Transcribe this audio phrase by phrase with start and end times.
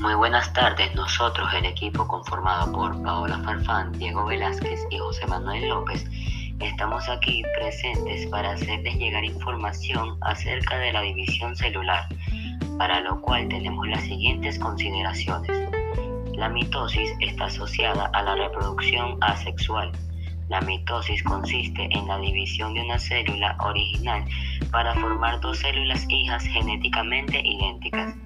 [0.00, 5.68] Muy buenas tardes, nosotros, el equipo conformado por Paola Farfán, Diego Velázquez y José Manuel
[5.68, 6.06] López,
[6.58, 12.06] estamos aquí presentes para hacerles llegar información acerca de la división celular,
[12.78, 15.68] para lo cual tenemos las siguientes consideraciones.
[16.32, 19.92] La mitosis está asociada a la reproducción asexual.
[20.50, 24.24] La mitosis consiste en la división de una célula original
[24.72, 28.16] para formar dos células hijas genéticamente idénticas.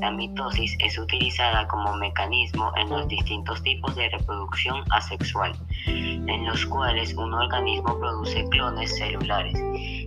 [0.00, 5.52] La mitosis es utilizada como mecanismo en los distintos tipos de reproducción asexual,
[5.86, 9.58] en los cuales un organismo produce clones celulares,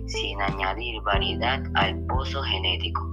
[0.08, 3.12] sin añadir variedad al pozo genético.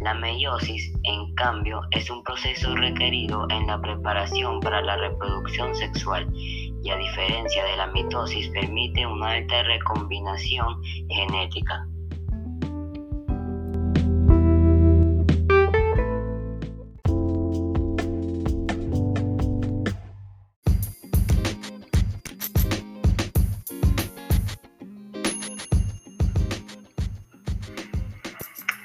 [0.00, 6.26] La meiosis, en cambio, es un proceso requerido en la preparación para la reproducción sexual
[6.84, 11.86] y a diferencia de la mitosis permite una alta recombinación genética.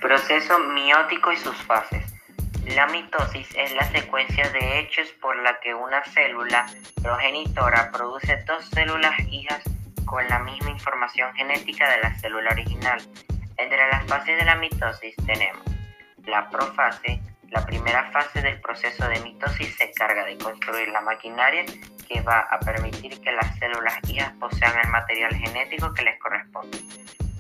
[0.02, 1.99] Proceso miótico y sus fases.
[2.76, 6.68] La mitosis es la secuencia de hechos por la que una célula
[7.02, 9.64] progenitora produce dos células hijas
[10.06, 13.02] con la misma información genética de la célula original.
[13.58, 15.64] Entre las fases de la mitosis tenemos
[16.28, 21.66] la profase, la primera fase del proceso de mitosis se encarga de construir la maquinaria
[22.08, 26.78] que va a permitir que las células hijas posean el material genético que les corresponde.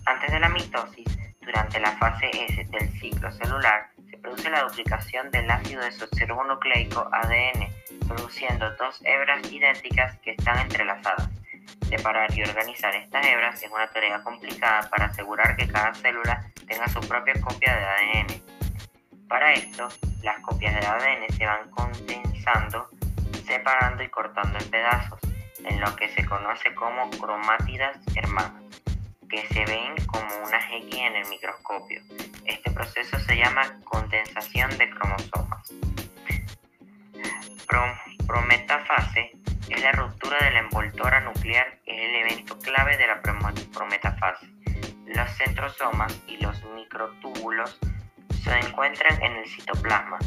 [0.05, 1.05] Antes de la mitosis,
[1.39, 3.91] durante la fase S del ciclo celular,
[4.21, 7.67] produce la duplicación del ácido desoxirribonucleico ADN,
[8.07, 11.29] produciendo dos hebras idénticas que están entrelazadas.
[11.87, 16.87] Separar y organizar estas hebras es una tarea complicada para asegurar que cada célula tenga
[16.87, 19.27] su propia copia de ADN.
[19.27, 19.89] Para esto,
[20.23, 22.89] las copias de ADN se van condensando,
[23.45, 25.19] separando y cortando en pedazos,
[25.63, 28.68] en lo que se conoce como cromátidas hermanas
[29.29, 32.01] que se ven como una X en el microscopio.
[32.45, 35.73] Este proceso se llama condensación de cromosomas.
[38.27, 39.31] prometafase
[39.69, 44.47] es la ruptura de la envoltura nuclear, es el evento clave de la prometafase.
[45.05, 47.79] Los centrosomas y los microtúbulos
[48.43, 50.17] se encuentran en el citoplasma,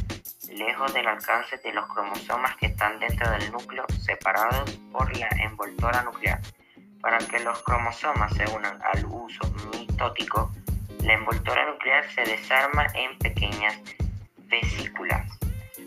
[0.53, 6.03] lejos del alcance de los cromosomas que están dentro del núcleo, separados por la envoltura
[6.03, 6.41] nuclear.
[7.03, 10.53] Para que los cromosomas se unan al uso mitótico,
[11.01, 13.77] la envoltura nuclear se desarma en pequeñas
[14.47, 15.27] vesículas.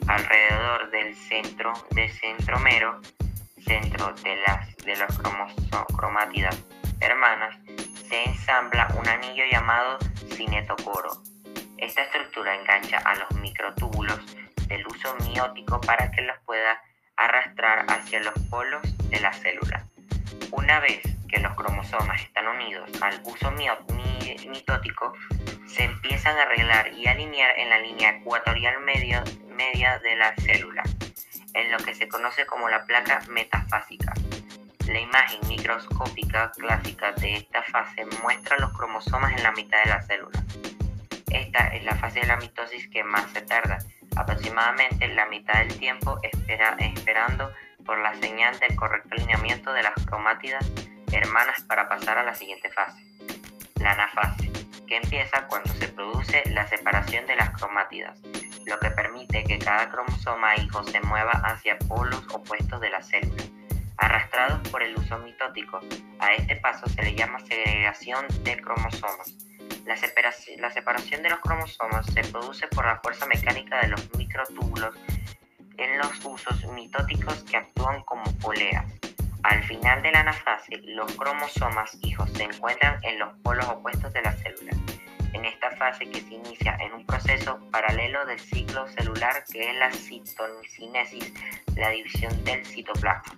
[0.08, 3.02] Alrededor del centro de centromero,
[3.66, 4.94] centro de las de
[5.96, 6.62] cromátidas
[7.00, 7.58] hermanas,
[8.10, 9.98] se ensambla un anillo llamado
[10.34, 11.24] cinetocoro.
[11.78, 14.20] Esta estructura engancha a los microtúbulos
[14.68, 16.82] del uso miótico para que los pueda
[17.16, 19.85] arrastrar hacia los polos de la célula.
[20.66, 21.00] Una vez
[21.30, 25.14] que los cromosomas están unidos al uso mitótico,
[25.68, 29.24] se empiezan a arreglar y alinear en la línea ecuatorial media
[30.00, 30.82] de la célula,
[31.54, 34.12] en lo que se conoce como la placa metafásica.
[34.88, 40.02] La imagen microscópica clásica de esta fase muestra los cromosomas en la mitad de la
[40.02, 40.44] célula.
[41.30, 43.78] Esta es la fase de la mitosis que más se tarda,
[44.16, 47.52] aproximadamente la mitad del tiempo esperando
[47.86, 50.70] por la señal del correcto alineamiento de las cromátidas
[51.12, 53.06] hermanas para pasar a la siguiente fase,
[53.80, 54.52] la anafase,
[54.88, 58.20] que empieza cuando se produce la separación de las cromátidas,
[58.66, 63.44] lo que permite que cada cromosoma hijo se mueva hacia polos opuestos de la célula,
[63.98, 65.80] arrastrados por el uso mitótico.
[66.20, 69.36] A este paso se le llama segregación de cromosomas.
[69.86, 74.16] La separación, la separación de los cromosomas se produce por la fuerza mecánica de los
[74.16, 74.96] microtúbulos
[75.78, 78.86] en los usos mitóticos que actúan como poleas.
[79.44, 84.22] Al final de la anafase, los cromosomas hijos se encuentran en los polos opuestos de
[84.22, 84.72] la célula.
[85.34, 89.76] En esta fase que se inicia en un proceso paralelo del ciclo celular que es
[89.76, 91.34] la citocinesis,
[91.76, 93.36] la división del citoplasma.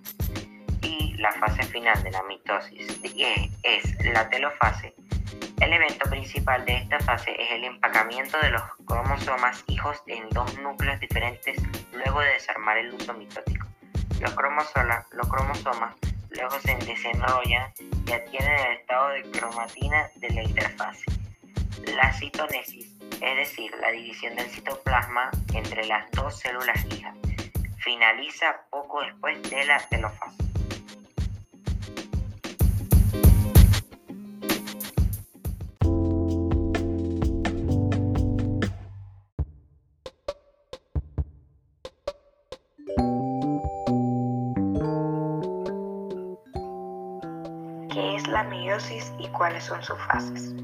[0.80, 3.00] Y la fase final de la mitosis
[3.62, 4.94] es la telofase.
[5.60, 10.56] El evento principal de esta fase es el empacamiento de los cromosomas hijos en dos
[10.60, 11.60] núcleos diferentes
[11.92, 13.66] luego de desarmar el uso mitótico.
[14.20, 14.34] Los,
[15.12, 15.96] los cromosomas
[16.30, 17.72] luego se desenrollan
[18.06, 21.04] y adquieren el estado de cromatina de la interfase.
[21.96, 27.16] La citonesis, es decir, la división del citoplasma entre las dos células hijas,
[27.78, 30.47] finaliza poco después de la telofase.
[48.28, 50.54] La meiosis y cuáles son sus fases.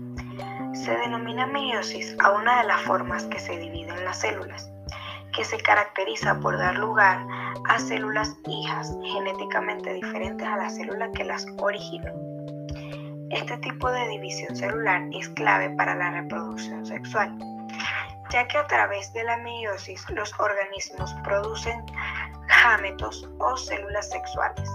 [0.74, 4.70] Se denomina meiosis a una de las formas que se dividen las células,
[5.34, 7.24] que se caracteriza por dar lugar
[7.68, 12.12] a células hijas genéticamente diferentes a la célula que las originó.
[13.30, 17.36] Este tipo de división celular es clave para la reproducción sexual,
[18.30, 21.84] ya que a través de la meiosis los organismos producen
[22.62, 24.70] gametos o células sexuales.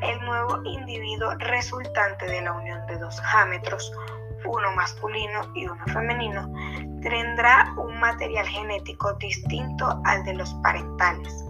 [0.00, 3.92] El nuevo individuo resultante de la unión de dos gametos,
[4.44, 6.48] uno masculino y uno femenino,
[7.02, 11.44] tendrá un material genético distinto al de los parentales,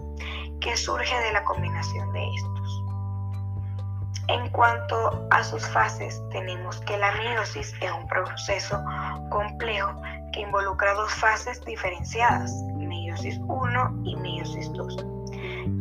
[0.61, 2.83] que surge de la combinación de estos.
[4.29, 8.79] En cuanto a sus fases, tenemos que la meiosis es un proceso
[9.29, 9.91] complejo
[10.33, 15.05] que involucra dos fases diferenciadas, meiosis 1 y meiosis 2.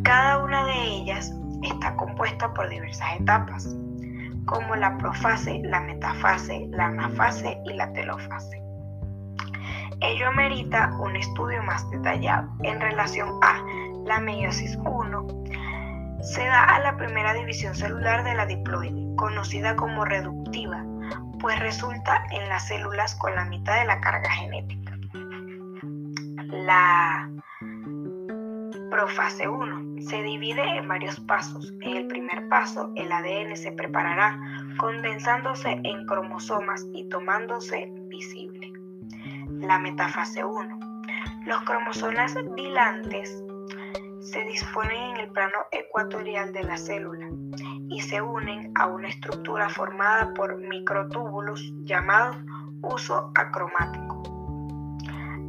[0.03, 1.31] Cada una de ellas
[1.63, 3.77] está compuesta por diversas etapas,
[4.45, 8.63] como la profase, la metafase, la anafase y la telofase.
[10.01, 13.61] Ello amerita un estudio más detallado en relación a
[14.07, 15.27] la meiosis 1.
[16.23, 20.85] Se da a la primera división celular de la diploide, conocida como reductiva,
[21.41, 24.97] pues resulta en las células con la mitad de la carga genética.
[26.47, 27.29] La
[28.91, 31.75] profase 1 se divide en varios pasos.
[31.81, 34.39] En el primer paso, el ADN se preparará
[34.79, 38.73] condensándose en cromosomas y tomándose visible
[39.61, 40.79] la metafase 1.
[41.47, 43.43] Los cromosomas bilantes
[44.21, 47.29] se disponen en el plano ecuatorial de la célula
[47.89, 52.37] y se unen a una estructura formada por microtúbulos llamados
[52.83, 54.23] uso acromático.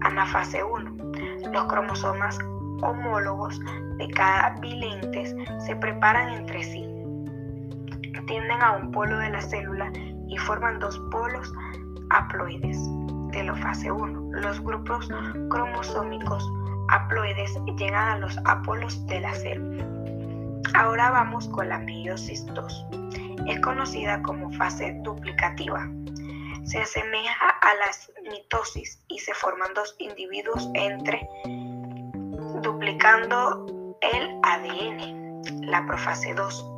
[0.01, 1.51] Anafase 1.
[1.51, 2.39] Los cromosomas
[2.81, 3.59] homólogos
[3.97, 5.35] de cada bilentes
[5.65, 6.85] se preparan entre sí.
[8.27, 9.91] Tienden a un polo de la célula
[10.27, 11.51] y forman dos polos
[12.11, 12.77] haploides
[13.61, 14.41] fase 1.
[14.41, 15.07] Los grupos
[15.49, 16.43] cromosómicos
[16.89, 19.85] haploides llegan a los apolos de la célula.
[20.75, 22.85] Ahora vamos con la meiosis 2.
[23.47, 25.87] Es conocida como fase duplicativa.
[26.63, 31.27] Se asemeja a la mitosis y se forman dos individuos entre
[32.61, 33.65] duplicando
[34.01, 35.41] el ADN.
[35.63, 36.71] La profase 2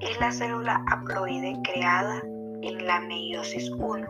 [0.00, 2.20] es la célula haploide creada
[2.62, 4.06] en la meiosis 1,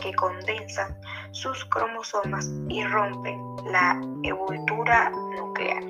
[0.00, 0.96] que condensan
[1.32, 5.82] sus cromosomas y rompen la envoltura nuclear.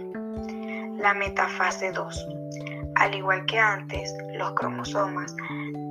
[0.96, 2.28] La metafase 2.
[2.96, 5.34] Al igual que antes, los cromosomas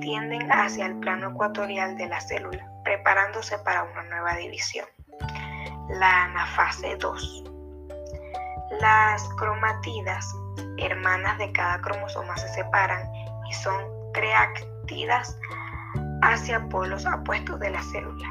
[0.00, 4.86] tienden hacia el plano ecuatorial de la célula, preparándose para una nueva división.
[5.88, 7.49] La anafase 2.
[8.80, 10.34] Las cromatidas,
[10.78, 13.02] hermanas de cada cromosoma, se separan
[13.48, 13.82] y son
[14.14, 15.38] creatidas
[16.22, 18.28] hacia polos apuestos de la célula.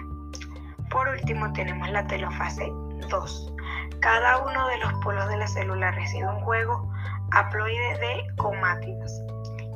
[0.89, 2.67] Por último tenemos la telofase
[3.09, 3.53] 2.
[4.01, 6.89] Cada uno de los polos de la célula recibe un juego
[7.31, 9.21] haploide de comátidas,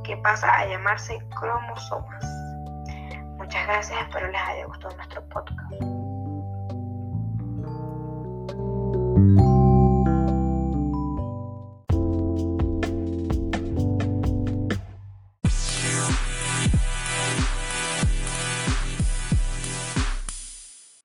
[0.03, 2.25] que pasa a llamarse cromosomas.
[3.37, 5.73] Muchas gracias, espero les haya gustado nuestro podcast.